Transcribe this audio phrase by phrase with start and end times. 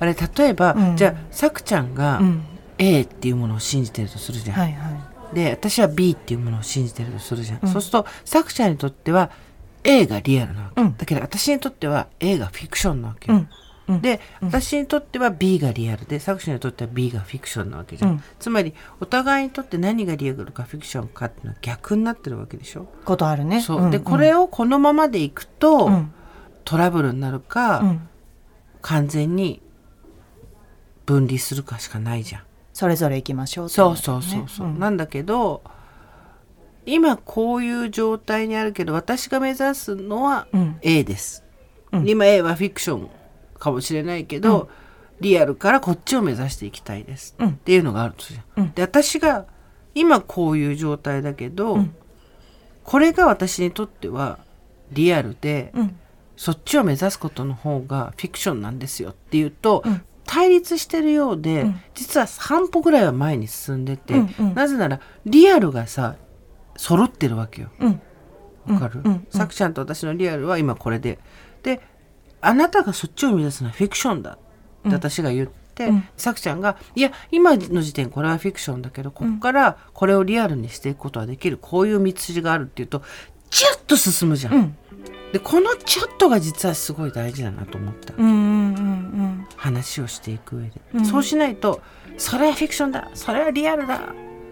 [0.00, 0.96] あれ例えば、うん。
[0.96, 2.44] じゃあさくちゃんがうん。
[2.78, 9.30] A っていうものを信じてるとするじゃん、はいはで私は B っていうものを信じてるとするじゃん、そうするとさくちゃんにとっては
[9.84, 10.96] A がリアルなわけ、うん。
[10.96, 13.40] だけど私にとっては A がフィクションなわけよ、う
[13.92, 13.94] ん。
[13.94, 14.00] うん。
[14.00, 18.22] で、私にとっては B がリアルで作者にとっては B がフィクションなわけじゃん、うん。
[18.38, 22.82] つまりお互いにとって何がリアルかフィクションかっていうのは逆になってるわけでしょ。
[22.82, 23.60] いことあるね。
[23.60, 23.90] そう、ん。
[23.90, 26.12] でこれをこのままでいくと、うん。
[26.64, 28.08] トラブルになるか、うん。
[28.82, 29.60] 完全に
[31.08, 32.42] 分離するかしかないじゃん。
[32.74, 34.78] それぞれ行きましょうそうそうそうそう、ん。
[34.78, 35.62] なんだけど
[36.84, 40.78] 今こういう状態にあるけど私が目指すのはうん。
[40.82, 41.44] A です、
[41.92, 42.08] うん。
[42.08, 43.08] 今 A はフィクション
[43.58, 44.68] かもしれないけど、
[45.20, 47.48] リアルからこっちを目指していきたいです、うん。
[47.48, 48.72] っていうのがあるとじゃん、うん。
[48.72, 49.46] で私が
[49.94, 51.94] 今こういう状態だけど、うん。
[52.84, 54.38] これが私にとっては
[54.92, 55.98] リアルで、うん。
[56.36, 61.80] そっちを目指すことの方がフィクションなんですよっていうと、うん対立してるようで、うん。
[61.94, 64.54] 実は半歩ぐらいは前に進んでて、うんうん。
[64.54, 66.16] なぜならリアルがさ
[66.76, 67.70] 揃ってるわけよ。
[67.80, 68.00] うん。
[68.74, 69.26] わかる、うんうん。
[69.30, 71.18] さくちゃんと私のリアルは今これで。
[71.62, 71.80] で
[72.42, 76.08] あなたがそっちを目指すのはフィクションだって私が言って、うん。
[76.18, 81.56] さくちゃんが「いや今の時点これはフィクションだけどここからこれをリアルにしていくことはできる。
[81.56, 83.02] こういう道筋がある」っていうと
[83.48, 84.76] チュッと進むじゃん。
[85.10, 91.04] うんでこのちょっとが実はすごい大事だなと思った、うんうんうん話をしていく上で、うん。
[91.04, 91.82] そうしないと
[92.16, 93.10] それはフィクションだ。
[93.14, 94.00] それはリアルだ。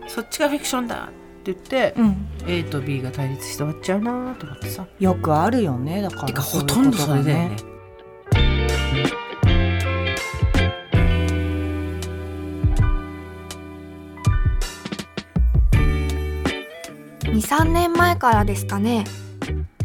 [0.08, 1.04] そっちがフィクションだ。
[1.04, 1.08] っ
[1.42, 2.04] て言って、うん。
[2.04, 4.86] うん A と B が対立して終わっちゃうなと思ってさ。
[4.98, 6.24] よくあるよねだから。
[6.24, 7.56] てかほとんどそれだよね。
[7.56, 7.76] ことが
[17.32, 19.04] 23年前からですかね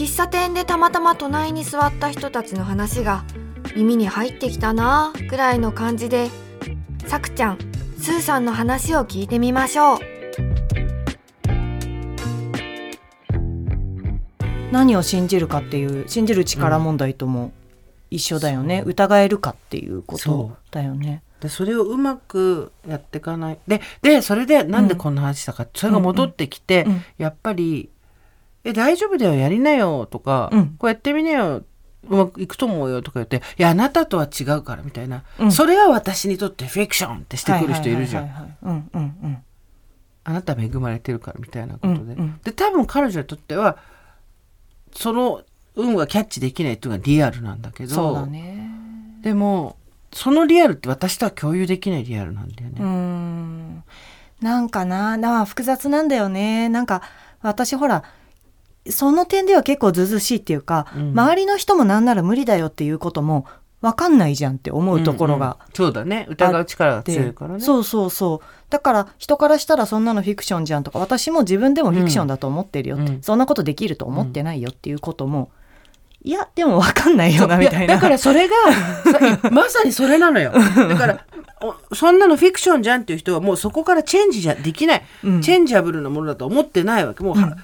[0.00, 3.22] 喫茶店でたまたま隣に座った人たちの話が
[3.76, 6.30] 耳に入ってきたなぁくらいの感じで
[7.06, 7.58] さくちゃん
[7.98, 9.98] スーさんの話を聞いてみましょう。
[14.72, 17.52] 何を信じるかっていう信じる力問題とも
[18.08, 21.22] 一緒だよね、疑えるかっていうことだよね。
[21.40, 23.58] でそれをうまくやっていかない。
[23.68, 27.02] ででそれでなんでこんな話したか、それが戻ってきて、うん。
[27.18, 27.90] やっぱり
[28.64, 30.66] 「え大丈夫だよやりなよ」とか、うん。
[30.78, 35.52] こうやってみなようまくいくと思うよ」とか言って「いやあなたとは違うから」みたいな、うん。
[35.52, 39.42] それは私にとってフィクションってしてくる人いるじゃん。
[40.22, 42.40] あなた恵まれてるからみたいなことで、うんうん。
[42.44, 43.78] で多分彼女にとっては
[44.92, 45.42] その
[45.76, 48.68] 運はキャッチできないっていうのがリアルなんだけどそうだね。
[49.22, 49.76] でも
[50.12, 52.76] そのリアルって私とは共有できないリアルなんだよね。
[52.78, 53.84] うーん。
[54.40, 56.68] なんかなな複雑なんだよね。
[56.68, 57.02] なんか
[57.40, 58.04] 私ほら
[58.88, 61.10] その点では結構ずうずうしいっていうか、うん。
[61.10, 63.46] 周りの人もなんなら無理だよっていうことも
[63.82, 65.52] 分かんないじゃんって思うところがうん。
[65.52, 66.26] うんそうだね。
[66.30, 67.60] 疑う力が強いからね。
[67.60, 68.46] そうそうそう。
[68.70, 73.22] だから人からしたらそんなのフィクションじゃんとか私も自分でもフィクションだと思ってるよって、うん。
[73.22, 75.50] そんなことできると思ってないよっていうことも、
[76.22, 77.94] いやでも分かんないよなみたいな。
[77.94, 78.54] やだからそれが
[79.40, 80.52] さまさにそれなのよ。
[80.88, 81.24] だから
[81.62, 85.40] おそんなのフィクションじゃんっていう人はもうそこからチェンジじゃできない、うん。
[85.40, 87.22] チェンジャブルなものだと思ってないわけ。
[87.22, 87.56] もう、は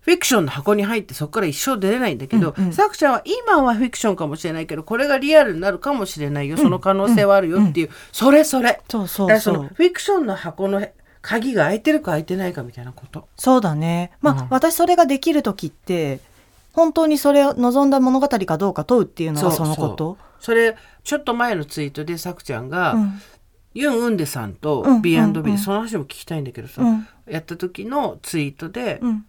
[0.00, 2.72] フィクションの箱に入ってそこから一生出れないんだけど、うんうん。
[2.72, 6.56] 作者は今はフィクションかもしれないけどこれがリアルになるかもしれないよ。
[6.56, 8.80] その可能性はあるよっていう、それそれ。
[8.88, 10.86] そうそうだからそのフィクションの箱の
[11.22, 13.28] 鍵が開いてるか開いてないかみたいなこと。
[13.36, 14.12] そうだね。
[14.20, 14.48] まあ、うん。
[14.50, 16.20] 私それができる時って
[16.72, 20.16] 本当にそれを望んだ物語かどうか問うっていうのはそのこと。
[20.40, 23.20] それちょっと前のツイートでさくちゃんが、うん。
[23.72, 25.02] ユン・ウンデさんとうん。
[25.02, 25.36] B&B うん。
[25.36, 25.42] うん。
[25.42, 27.06] でその話も聞きたいんだけどさ、うん。
[27.28, 29.26] やった時のツイートで、うん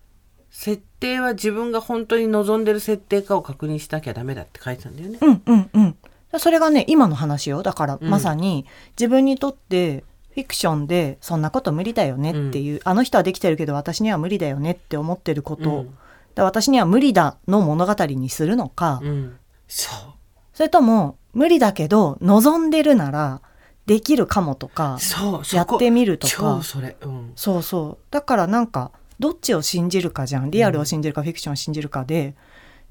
[0.52, 5.18] 設定は自分が本当に望んでる設定かを確認しなきゃダメだって書いてたんだよね。
[5.22, 5.96] うんうんうん。
[6.38, 7.64] それがね、今の話よ。
[7.64, 10.04] だから、うんまさに自分にとって
[10.34, 15.98] フィクションでそんなこと無理だよねっていう、あの人はできてるけど私には無理だよねって思ってることを、うん
[16.38, 19.38] 私には無理だの物語にするのか、うん。
[19.68, 20.14] そう。
[20.54, 23.42] それとも無理だけど望んでるなら
[23.86, 25.46] できるかもとか、そう。
[25.46, 26.96] そやこってみるとか超それ。
[27.02, 27.34] うん。
[27.36, 28.06] そうそう。
[28.12, 28.92] だからなんか、
[29.22, 30.50] どっちを信じるかじゃん。
[30.50, 32.36] リアルを信じるか、フィクションを信じるかで。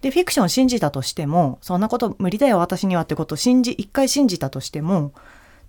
[0.00, 5.12] で、フィクションを信じたとしても、そんなこと無理だよ、私にはってことを信じ、一回信じたとしても、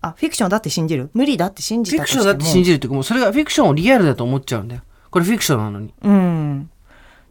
[0.02, 1.10] あ、フィクションだって信じる。
[1.14, 2.24] 無理だって信じフィたとしても。
[2.24, 4.82] クションだって信じるっていうか、もうそれがフィクションをリアルだと思っちゃうんだよ。
[5.10, 5.94] これフィクションなのに。
[6.04, 6.70] うん。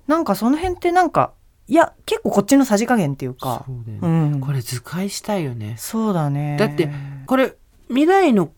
[0.08, 1.32] なんかその辺ってなんか、
[1.68, 3.64] いや、結構こっちのさじ加減っていうか。
[3.64, 4.36] そうだようね。
[4.36, 4.40] ん。
[4.40, 5.76] これ図解したいよね。
[5.78, 6.56] そうだね。
[6.58, 6.90] だって
[7.26, 7.54] これ
[7.88, 8.50] 未来の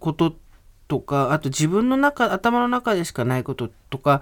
[0.00, 0.34] こと
[0.88, 4.20] とかあと自分の中頭の中でしかないこととか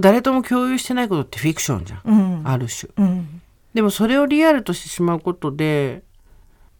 [0.00, 2.48] 誰とも共有してないことってフィクションじゃん、うん。
[2.48, 2.90] ある種。
[2.96, 3.42] うん。
[3.74, 6.02] でもそれをリアルとしてしまうことで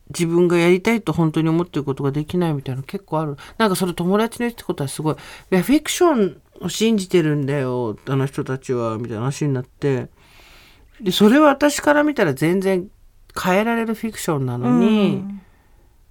[0.08, 3.36] 自分がやりたいと本当に思ってることができないみたいなの結構ある。
[3.58, 5.16] なんかそれ友達の言ってたことはすごいい
[5.50, 10.08] やフィクションを信じてるんだよあの人たちはみたいな話になって。
[11.00, 12.88] でそれは私から見たら全然
[13.40, 15.22] 変えられるフィクションなのに、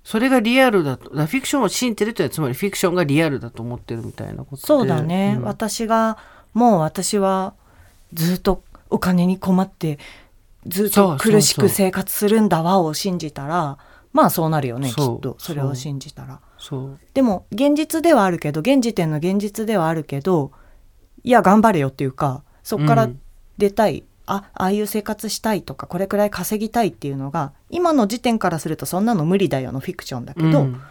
[0.08, 4.62] それがリアルだとフィクションを信じてるっていうのはつまりフィクションがリアルだと思ってるみたいなことで。
[4.62, 5.44] そうだね、うん。
[5.44, 6.18] 私が
[6.54, 7.56] もう私は
[8.14, 10.00] ずっとお金に困って
[10.66, 13.78] ずっと苦しく生活するんだわを信じたら
[14.14, 15.36] まあそうなるよねきっと。
[15.40, 16.40] それを信じたら。
[17.14, 20.54] でも現実ではあるけど現時点の現実ではあるけど
[21.26, 23.20] いや頑張れよっていうかそこからうん。
[23.58, 30.82] 出たい、あああいう生活したいとかこれくらい稼ぎたいっていうのが今の時点からするとそんなの無理だよのフィクションだけど、うん。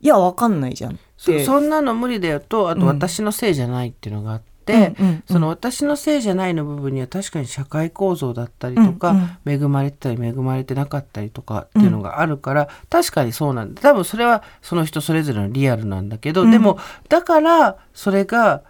[0.00, 1.00] いやわかんないじゃんって。
[1.40, 2.86] そそんなの無理だよとあとうん。
[2.86, 5.22] 私のせいじゃないっていうのがあって、うんうんうん。
[5.26, 13.82] その私のせいじゃないの部分には確かに社会構造だったりとか、うん恵まれてたり恵まれてなかったりとかっていうのがあるから、確かにそうなんだ。
[13.82, 16.50] 多分それはその人それぞれのリアルなんだけど、うん。
[16.50, 16.78] でも
[17.08, 18.62] だからそれが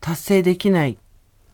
[0.00, 0.98] 達成できない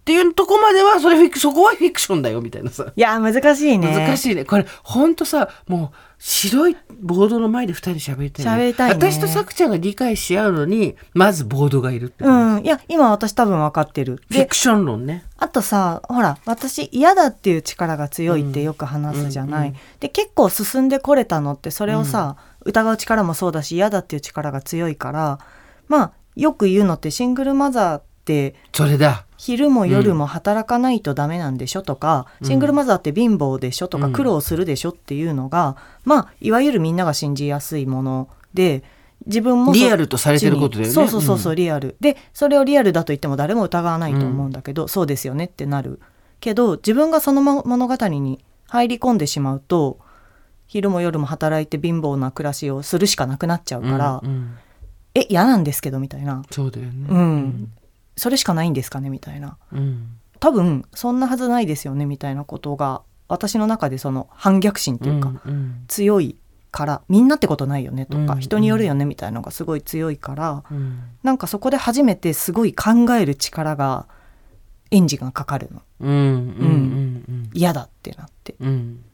[0.02, 2.92] っていうとこまではそれフィクそこはフィクションだよみたいなさ。
[2.96, 3.96] いや難しいね。
[3.96, 4.44] 難しいね。
[4.44, 8.94] これほんとさもう白いボードの前で二人で喋りたい、喋りたいね。
[8.94, 12.64] 私とさくちゃんが理解し合うのにまずボードがいるっていううん。
[12.64, 14.16] いや、今私多分分かってる。
[14.28, 15.24] で、フィクション論ね。
[15.38, 19.68] あとさ、ほら、私嫌だっていう力が強いってよく話すじゃない。
[19.68, 25.38] うんうんで、結構進んでこれたのって、それをさ、疑う力もそうだし、嫌だっていう力が強いから、
[25.86, 38.84] まあ、よく言うのってシングルマザーって、それだ昼も夜も働かないとダメなんでしょとか、シングルマザーって貧乏でしょとか、うん苦労するでしょっていうのが、まあ、いわゆるみんなが信じやすいもので、
[39.26, 41.96] 自分もそリアルとされてることだよねそうそうそうそう、リアル。
[41.98, 45.98] で、それをリアルだと言っても誰も疑わないと思うんだけど、そうですよねってなる。
[46.38, 49.98] けど、自分がそのも物語に入り込んでしまうと、
[50.68, 54.54] 昼も夜も働いて貧乏な暮らしをするしかなくなっちゃうから、うんうん
[55.14, 56.42] え、嫌なんですけどみたいな。
[56.50, 57.72] そうだよねうん。
[58.16, 59.10] それしかないんですかね？
[59.10, 59.56] みたいな。
[59.72, 60.18] うん。
[60.40, 62.04] 多分、そんなはずないですよね？
[62.06, 65.84] みたいなことが、私の中でその反逆心っていうか、うんうん。
[65.88, 66.36] 強い
[66.70, 68.06] から、みんなってことないよね？
[68.06, 68.40] とか、うん。
[68.40, 69.04] 人によるよね？
[69.04, 71.00] みたいなのがすごい強いから、うん。
[71.22, 74.06] なんかそこで初めてすごい考える力が
[74.90, 75.82] エンジンがかかるの。
[76.00, 78.54] うんうんうん嫌だってなって。
[78.60, 79.04] うんうん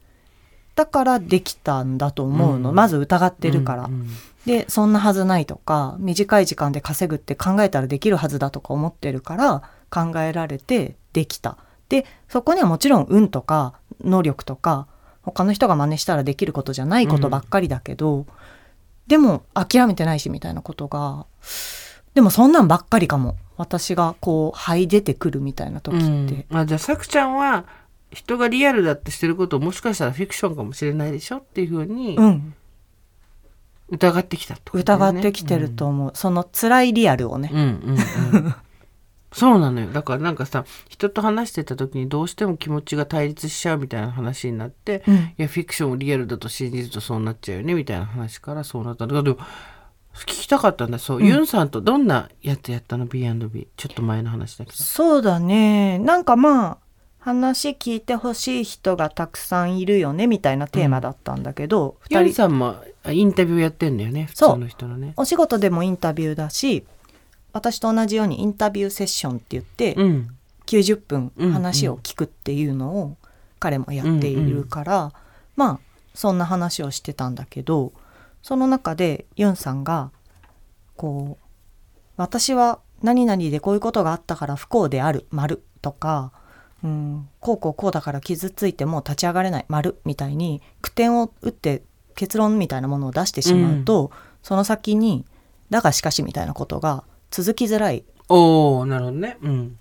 [0.78, 2.76] だからできたんだと思うの、うん。
[2.76, 4.08] まず疑ってるから、うんうん。
[4.47, 11.56] でそんなはずないとか短い時間で稼ぐって考えたらできるはずだとか思ってるから考えられてできた。
[11.88, 14.87] でそこにはもちろん運とか能力とか
[15.23, 18.25] 他の人が真似したらできることじゃないことばっかりだけど、
[19.08, 21.26] でも諦めてないしみたいなことが
[22.14, 23.35] でもそんなんばっかりかも。
[23.56, 26.56] 私がこう這い出てくるみたいな時って、うん。
[26.56, 27.64] あじゃあさくちゃんは
[28.11, 32.55] 人がリアルだってしてることをもしかしたらフィクションかもしれないでしょっていうふうにうん。
[33.91, 34.61] 疑ってきたね。
[34.73, 38.55] 疑ってきてると思う、その辛いリアルをね、うんうんうん。
[39.33, 39.88] そうなのよ。
[39.93, 45.15] だからなんかさ人と話してた時にどうしても気持ちが対立しちゃうみたいな話になって、うん。
[45.17, 49.07] いやフィクションをリアルだと信じるとそうなっちゃうよねみたいな話からそうなった。
[49.07, 49.38] んだけど
[50.15, 50.99] 聞きたかったんだ。
[50.99, 54.77] そう、ユンさんとどんなやつやったの？B&B ちょっと前の話だけど。
[54.77, 55.99] そうだね。
[55.99, 56.79] なんかまあ
[57.18, 62.34] 話聞いてほしい人がたくさんいるよねみたいなテーマだったんだけど、ユン二人。
[62.34, 64.54] さんもあインタビューやってんだよね普そう。
[64.54, 65.12] 通の人のね。
[65.16, 66.84] お仕事でもインタビューだし
[67.52, 70.28] 私と同じようにインタビューセッションって言って、うん。
[70.66, 73.16] 90分うん話を聞くっていうのを
[73.58, 75.12] 彼もやっているから、
[75.56, 75.80] まあ
[76.14, 77.92] そんな話をしてたんだけど
[78.42, 80.10] その中でユンさんが
[80.96, 81.44] こう
[82.18, 86.32] 「私は何々でこういうことがあったから不幸である丸とか、
[86.85, 89.64] うん、こうこうこうだから傷ついても立ち上がれない。
[89.68, 91.82] 丸みたいに句点を打って
[92.14, 94.11] 結論みたいなものを出してしまうと、
[94.42, 95.25] その先に
[95.70, 98.04] 「だがしかし」みたいなことが続きづらい。
[98.28, 99.38] おおなるほどね。
[99.42, 99.78] うん。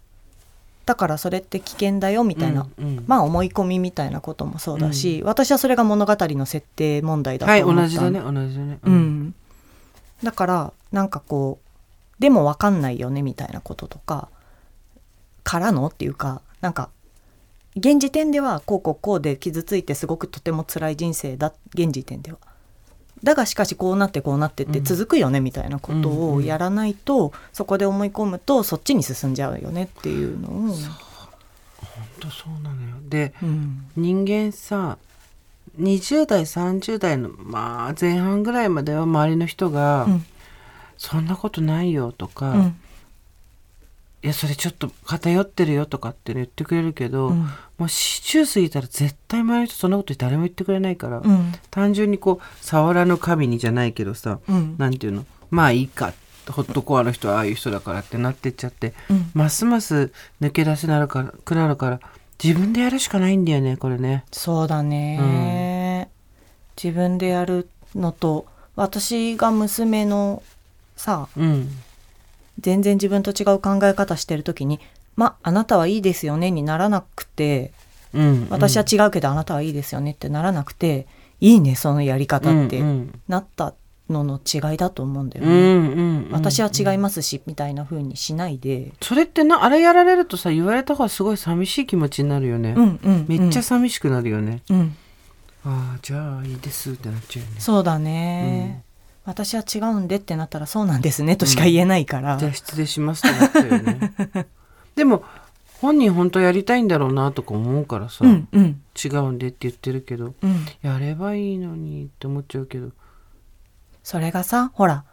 [0.86, 3.04] だからそれって危険だよみたいな、うんうん。
[3.08, 8.80] まあ思い込みみたいなこともそうだし、私はそれが物語の設定問題だとはい思った同じだね同じだね。
[8.84, 9.36] うん、
[10.24, 14.30] だからなんかこうでも分かんないよねみたいなこととか
[15.44, 16.90] からのっていうかなんか
[17.76, 22.40] 現時点ではこうこうこうで傷ついてすごくとても辛い人生だ現時点では。
[23.24, 30.52] だがしかしこうなってこうなってって続くよねみたいなことをやらないと、そこで思い込むとそっちに進んじゃうよねっていうのを。
[30.52, 30.76] 本
[32.20, 32.96] 当そうなのよ。
[33.08, 33.86] でうん。
[33.96, 34.98] 人間さ
[35.80, 40.26] 20代30代のまあ前半ぐらいまでは周りの人がうん
[40.98, 42.80] 「そんなことないよ」とか、いうん
[44.24, 47.50] やそれちょっと偏ってるよ」とかって言ってくれるけど、うん。
[47.78, 51.54] もう市中過ぎたら絶対周りの人そんなこと誰も言ってくれないから、うん。
[51.70, 54.76] 単純にこう「触らぬ神に」じゃないけどさ、うん。
[54.78, 56.14] なんていうのまあいいか
[56.50, 59.32] ホットコアの人はああいう人だからってなってっちゃって、うん。
[59.34, 62.00] ますます抜け出せなるからくなるから
[62.44, 64.24] 自分でやるしかないんだよねこれね。
[64.32, 66.10] そうだね、
[66.82, 68.46] 自分でやるのと
[68.76, 70.42] 私が娘の
[70.96, 71.70] さうん
[72.60, 74.80] 全然自分と違う考え方してる時に
[75.16, 77.72] 「まあなたはいいですよね」にならなくて
[78.14, 81.08] うん、私は違うけどあなたはいいですよねってならなくて
[81.40, 83.74] 「いいねそのやり方」ってうんなった
[84.10, 85.60] のの違いだと思うんだようんね。
[85.60, 86.32] うんうん。
[86.32, 94.96] 私は違いますしみたいな風にしないで、それってなあれやられるとさ言われた方がすごい寂しい気持ちになるよね、うんうん、めっちゃ寂しくなるよね、うん、
[95.66, 97.60] ああじゃあいいですってなっちゃうよね。
[97.60, 98.84] そうだね、
[99.28, 104.48] 私は違うんでってなったらそうなんですねとしか言えないから、じゃあ失礼しますってなっちゃうよね
[104.96, 105.24] でも
[105.82, 108.82] 本人本当やりたいんだろうなとか思うからさ、うんうん。
[108.96, 110.34] 違うんでって言ってるけど。
[110.42, 110.66] うん。
[110.82, 112.90] やればいいのにって思っちゃうけど。
[114.02, 115.04] それがさほら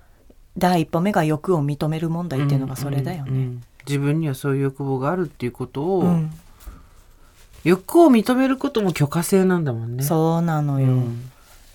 [0.56, 3.30] 第一歩目が欲を認める問題っていうのがそれだよね。
[3.30, 3.62] うんうん。
[3.87, 6.30] 自分にはそういう欲望があるっていうことを、うん。
[7.64, 10.02] 欲を認めることも許可制なんだもんね。
[10.02, 11.30] そうなのよ、うん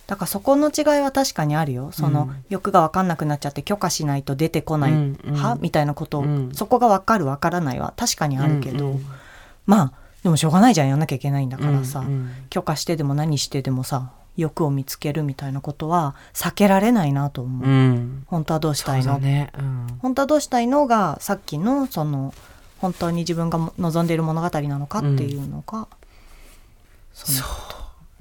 [0.10, 1.92] だからそこの違いは確かにあるよ。
[1.92, 2.44] その、うん。
[2.50, 5.34] 欲が分かんなくなっちゃって許可しないと出てこないうんうん。
[5.36, 6.50] 派、みたいなことを、うん。
[6.52, 9.06] そこが分かる分からないは確かにあるけど、うんうん。
[9.68, 12.32] まあでもしょうがないじゃんやんなきゃいけないんだからさ、うんうん。
[12.50, 18.24] 許可してでも何してでもさ欲を見つけるみたいなことは避けられないなと思う、うん。
[18.26, 19.88] 本当はどうしたいの、だね、うん。
[20.00, 22.34] 本当はどうしたいのがさっきのその
[22.80, 25.88] 本当に自分が望んでいる物語なのかっていうのが、
[27.14, 27.46] そのそ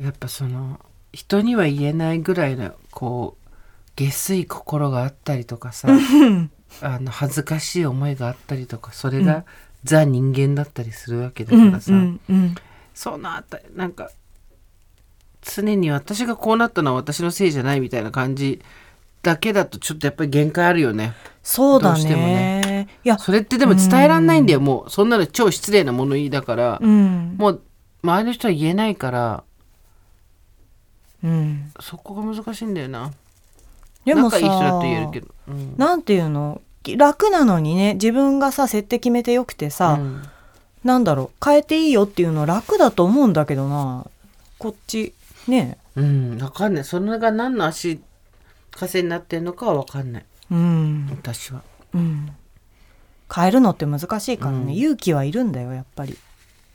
[0.00, 0.04] う。
[0.04, 0.78] やっぱその
[1.12, 3.49] 人には言えないぐらいのこう
[3.97, 5.88] 下水心があったりとかさ
[6.83, 9.45] あの恥ずかしい思いがあったりとかそれが、
[9.85, 12.55] ザ人間だったりするわけだからさ、うんうん
[12.95, 14.11] そのあたりなんか
[15.41, 18.61] 常に私がこうなったのは私のせいじゃないみたいな感じ
[19.23, 21.12] だけだとちょっとやっぱり限界あるよね。
[21.45, 22.88] そうだどうしてもね。
[23.05, 27.37] いやそれってでも伝えらんないんだよ、もうそんなの超失礼な物言いだから、うん。
[27.38, 27.62] もう
[28.03, 29.45] 周りの人は言えないから
[31.23, 31.73] うん。
[31.81, 33.13] そこが難しいんだよな。
[34.05, 35.75] でもさ仲いい人だと言えるけど、うん。
[35.77, 36.61] なんていうの？
[36.97, 40.23] 楽なのにね自分がさ設定決めてよくてさ、うん。
[40.85, 41.45] なんだろう？
[41.45, 44.07] 変えていいよっていうの楽だと思うんだけどな。
[44.59, 45.13] こっち
[45.47, 45.79] ね。
[45.97, 46.85] うん、わかんない。
[46.85, 48.01] それが何の足
[48.71, 50.25] かせになってんのかはわかんない。
[50.51, 51.09] うん。
[51.11, 51.63] 私は。
[51.95, 52.31] うん。
[53.35, 54.75] 変えるのって難しいからね、うん。
[54.75, 56.17] 勇気はいるんだよやっぱり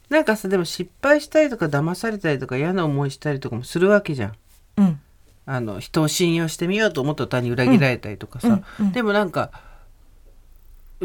[0.10, 4.34] なんかさ、でも失敗したりとか騙されたりとか嫌な思いしたりとかもするわけじゃん。
[4.78, 5.00] うん
[5.46, 8.48] あの、人を信用してみようと思った途端に裏切られたりとかさ。
[8.48, 8.52] う
[8.84, 9.52] んうんでもなんか、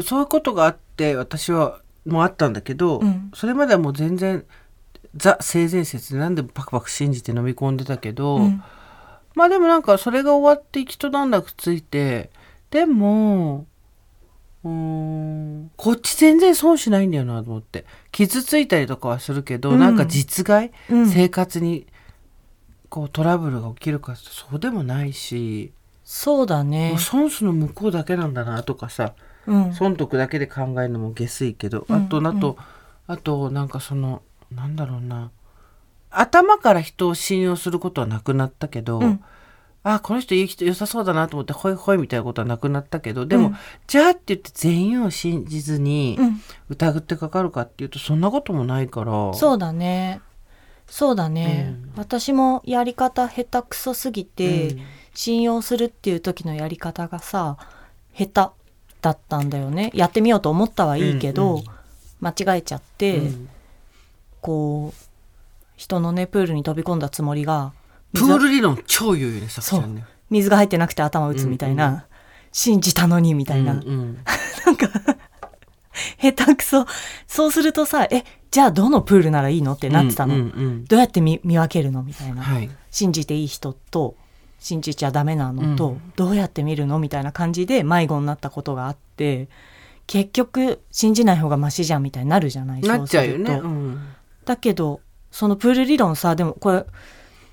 [0.01, 4.45] そういうことがあって私はもうあったんだけど、うんそれまではもう全然
[5.15, 8.63] ザ性善説で何でもパクパク信じて飲み込んでたけど、うん
[9.35, 12.29] まあでもなんかそれが終わって一段落ついて
[12.71, 13.67] でも
[14.63, 15.71] うーん。
[15.77, 17.85] こっち全然損しないんだよなと思って。
[18.11, 19.79] 傷ついたりとかはするけど、うん。
[19.79, 21.09] なんか実害、うん。
[21.09, 21.87] 生活に
[22.89, 25.71] こうトラブルが起きるかそうでもないし、
[26.03, 29.13] そうだもねう損すの向こうだけなんだなとかさ
[29.45, 29.73] うん。
[29.73, 32.57] 損得だけで考えるのも下水けど、うんあとあと、
[33.07, 35.31] あとなんかそのなんだろうな。
[36.11, 39.23] 頭から人を信用することはなくなったけど、うん
[39.83, 43.55] あこの人いい人良さそうだなと思ってホイホイみたいなことはなくなったけどでも、うん。
[43.87, 46.41] じゃあって言って全員を信じずにうん。
[46.69, 49.33] 疑ってかかるかっていうとそんなこともないから。
[49.33, 50.21] そうだね。
[50.87, 54.81] そうだね、うん私もやり方下手くそすぎて、うん。
[55.13, 57.57] 信用するっていう時のやり方がさ
[58.13, 58.31] 下手
[59.01, 59.91] だったんだよね。
[59.93, 61.65] やってみようと思ったはいいけど、うんうん。
[62.19, 63.49] 間違えちゃって、うん。
[64.41, 65.09] こう
[65.77, 67.71] 人のねプールに飛び込んだつもりが
[68.13, 72.03] プール理論超言うよねさくちゃんね水が入ってなくて頭打つみたいな、うんう
[72.51, 74.17] 信じたのにみたいな、うんうん。
[74.65, 74.87] なんか
[76.19, 76.85] 下手くそ。
[77.27, 82.69] そうするとさえじゃあどのプールならいいのってなってたの、うんうんうんどうやって見見分けるのみたいな、はい。
[82.91, 84.15] 信じていい人と
[84.59, 86.13] 信じちゃダメなのと、うん。
[86.15, 89.49] どうやって見るのみたいな感じで迷子になったことがあって
[90.07, 93.53] 結局信じない方がマシじゃんみたいになるじゃないなっちゃうよね。
[93.53, 93.99] うん。
[94.45, 95.01] だけど
[95.31, 96.85] そのプール理論さでもこれ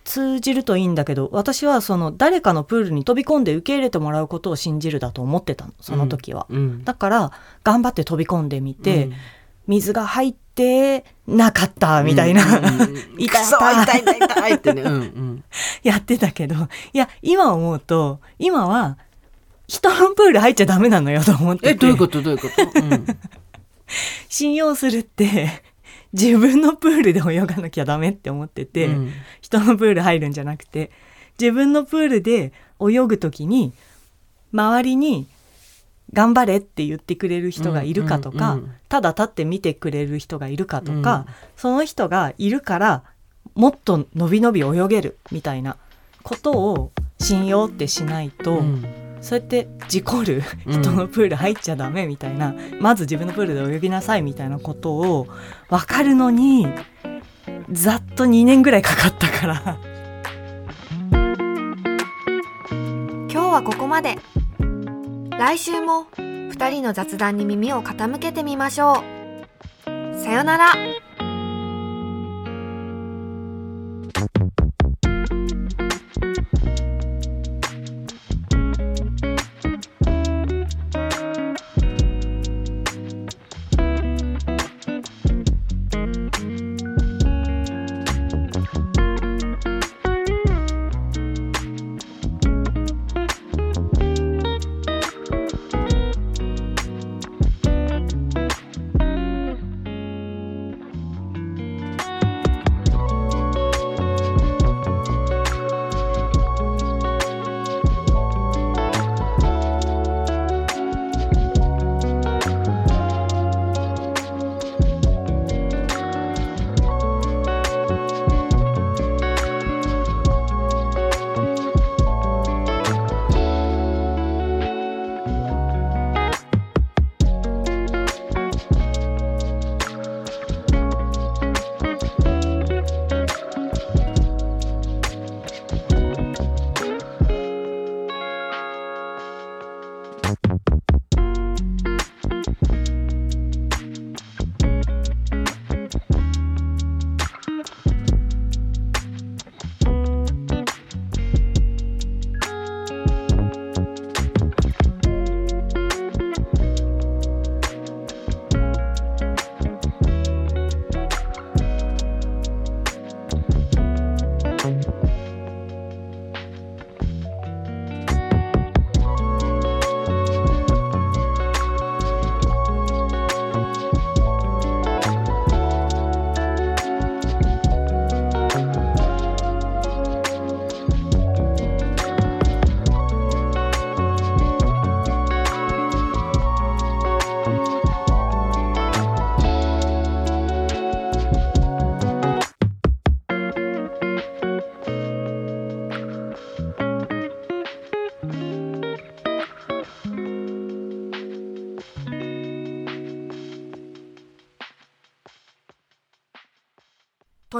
[0.07, 7.33] 通じるといいんだけど私はその誰かのプールに飛び込んで受け入れてもらうことを信じるだと思ってたのその時は、うんだから
[7.65, 9.13] 頑張って飛び込んでみて、うん。
[9.67, 12.97] 水が入ってなかったみたいな、うんうんうん。
[13.19, 13.45] 痛い。
[13.45, 14.83] 痛い痛い痛いってね。
[14.83, 15.45] うんうん。
[15.83, 16.55] やってたけど
[16.93, 18.97] いや今思うと今は
[19.67, 21.69] 人のプール入っちゃダメなのよと思ってて。
[21.71, 22.23] えどういうこと？
[22.23, 22.81] どういうこと？
[22.81, 23.07] うん。
[24.29, 25.65] 信用するって
[26.19, 29.13] 自分のプールで泳がなきゃダメって思ってて、うん。
[29.43, 30.91] 人のプール入るんじゃなくて
[31.39, 33.73] 自分のプールで泳ぐ時に
[34.53, 35.29] 周りに
[36.13, 41.35] 頑張れって言ってくれる人がいるかとか、うんうんうんただ立って見てくれる人がいるかとか、うん。
[41.57, 43.03] その人がいるから
[43.57, 45.77] もっと伸び伸び泳げるみたいな
[46.23, 50.83] ことを信用ってしないと、うんそうやって事故るうん。
[50.83, 55.27] 人のプール入っちゃダメみたいな、まず自分のプールで泳ぎなさいみたいなことを
[55.69, 56.69] 分かるのに
[57.73, 59.79] ざっと2年ぐらいかかったから。
[63.29, 64.17] 今日はここまで。
[65.39, 69.03] 来週も2人の雑談に耳を傾けてみましょ
[69.87, 70.17] う。
[70.17, 70.73] さよなら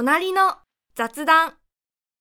[0.07, 0.55] 隣の
[0.95, 1.56] 雑談。